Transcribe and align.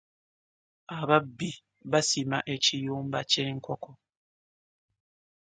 Ababbi 0.97 1.49
basima 1.91 2.37
ekiyumba 2.53 3.19
kye 3.31 3.43
nkoko. 3.55 3.91